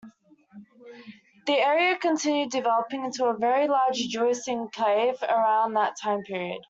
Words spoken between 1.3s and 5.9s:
The area continued developing into a very large Jewish enclave around